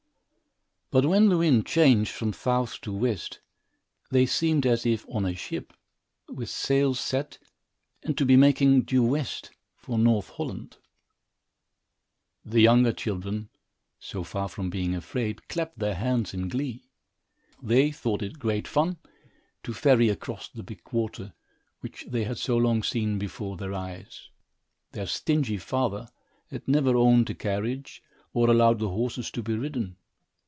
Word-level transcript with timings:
But 0.93 1.05
when 1.05 1.29
the 1.29 1.37
wind 1.37 1.65
changed 1.65 2.11
from 2.11 2.33
south 2.33 2.81
to 2.81 2.91
west, 2.91 3.39
they 4.09 4.25
seemed 4.25 4.65
as 4.65 4.85
if 4.85 5.05
on 5.07 5.23
a 5.25 5.33
ship, 5.33 5.71
with 6.27 6.49
sails 6.49 6.99
set, 6.99 7.37
and 8.03 8.17
to 8.17 8.25
be 8.25 8.35
making 8.35 8.81
due 8.81 9.01
west, 9.01 9.51
for 9.77 9.97
North 9.97 10.31
Holland. 10.31 10.75
The 12.43 12.59
younger 12.59 12.91
children, 12.91 13.47
so 13.99 14.25
far 14.25 14.49
from 14.49 14.69
being 14.69 14.93
afraid, 14.93 15.47
clapped 15.47 15.79
their 15.79 15.95
hands 15.95 16.33
in 16.33 16.49
glee. 16.49 16.83
They 17.63 17.91
thought 17.91 18.21
it 18.21 18.37
great 18.37 18.67
fun 18.67 18.97
to 19.63 19.71
ferry 19.73 20.09
across 20.09 20.49
the 20.49 20.61
big 20.61 20.81
water, 20.91 21.31
which 21.79 22.03
they 22.09 22.25
had 22.25 22.37
so 22.37 22.57
long 22.57 22.83
seen 22.83 23.17
before 23.17 23.55
their 23.55 23.73
eyes. 23.73 24.27
Their 24.91 25.07
stingy 25.07 25.55
father 25.55 26.09
had 26.49 26.67
never 26.67 26.97
owned 26.97 27.29
a 27.29 27.33
carriage, 27.33 28.03
or 28.33 28.49
allowed 28.49 28.79
the 28.79 28.89
horses 28.89 29.31
to 29.31 29.41
be 29.41 29.55
ridden. 29.55 29.95